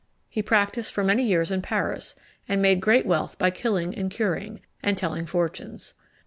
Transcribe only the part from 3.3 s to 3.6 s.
by